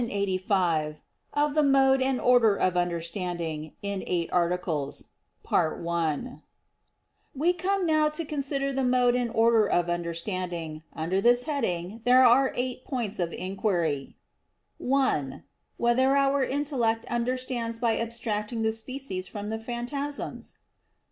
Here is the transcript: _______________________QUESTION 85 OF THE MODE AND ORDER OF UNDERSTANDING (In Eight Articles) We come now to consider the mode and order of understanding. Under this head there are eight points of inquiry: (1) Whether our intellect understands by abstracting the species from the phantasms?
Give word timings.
_______________________QUESTION 0.05 0.17
85 0.23 1.03
OF 1.35 1.53
THE 1.53 1.61
MODE 1.61 2.01
AND 2.01 2.19
ORDER 2.19 2.55
OF 2.55 2.75
UNDERSTANDING 2.75 3.73
(In 3.83 4.03
Eight 4.07 4.31
Articles) 4.33 5.09
We 7.35 7.53
come 7.53 7.85
now 7.85 8.09
to 8.09 8.25
consider 8.25 8.73
the 8.73 8.83
mode 8.83 9.13
and 9.13 9.29
order 9.29 9.67
of 9.67 9.91
understanding. 9.91 10.81
Under 10.93 11.21
this 11.21 11.43
head 11.43 12.01
there 12.03 12.25
are 12.25 12.51
eight 12.55 12.83
points 12.83 13.19
of 13.19 13.31
inquiry: 13.31 14.17
(1) 14.79 15.43
Whether 15.77 16.17
our 16.17 16.43
intellect 16.43 17.05
understands 17.05 17.77
by 17.77 17.99
abstracting 17.99 18.63
the 18.63 18.73
species 18.73 19.27
from 19.27 19.51
the 19.51 19.59
phantasms? 19.59 20.57